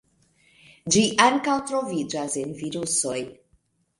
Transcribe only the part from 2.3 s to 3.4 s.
en virusoj.